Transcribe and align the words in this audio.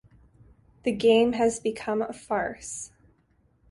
The 0.81 0.91
game 0.93 1.33
has 1.33 1.59
become 1.59 2.01
a 2.01 2.11
farce. 2.11 2.91